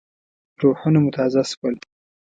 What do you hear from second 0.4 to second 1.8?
روحونه مو تازه شول.